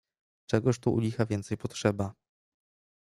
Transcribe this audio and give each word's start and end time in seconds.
"Czegóż 0.45 0.79
tu, 0.79 0.93
u 0.93 0.99
licha, 0.99 1.25
więcej 1.25 1.57
potrzeba?" 1.57 2.13